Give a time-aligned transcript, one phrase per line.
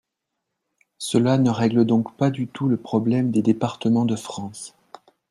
[0.97, 4.73] Cela ne règle donc pas du tout le problème des départements de France.